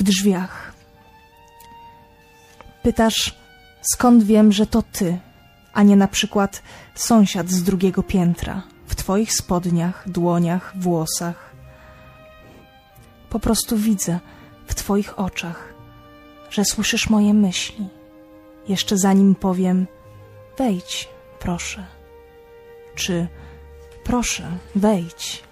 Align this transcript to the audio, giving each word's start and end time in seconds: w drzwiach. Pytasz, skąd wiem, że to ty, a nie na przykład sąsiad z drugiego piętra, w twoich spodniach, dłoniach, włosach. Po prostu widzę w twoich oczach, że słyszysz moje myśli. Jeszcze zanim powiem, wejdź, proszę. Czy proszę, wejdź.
w 0.00 0.02
drzwiach. 0.02 0.72
Pytasz, 2.82 3.36
skąd 3.82 4.22
wiem, 4.22 4.52
że 4.52 4.66
to 4.66 4.82
ty, 4.82 5.18
a 5.72 5.82
nie 5.82 5.96
na 5.96 6.08
przykład 6.08 6.62
sąsiad 6.94 7.48
z 7.48 7.62
drugiego 7.62 8.02
piętra, 8.02 8.62
w 8.86 8.94
twoich 8.94 9.32
spodniach, 9.32 10.08
dłoniach, 10.10 10.72
włosach. 10.76 11.50
Po 13.30 13.40
prostu 13.40 13.76
widzę 13.76 14.18
w 14.66 14.74
twoich 14.74 15.18
oczach, 15.18 15.74
że 16.50 16.64
słyszysz 16.64 17.10
moje 17.10 17.34
myśli. 17.34 17.88
Jeszcze 18.68 18.98
zanim 18.98 19.34
powiem, 19.34 19.86
wejdź, 20.58 21.08
proszę. 21.38 21.86
Czy 22.94 23.28
proszę, 24.04 24.58
wejdź. 24.74 25.49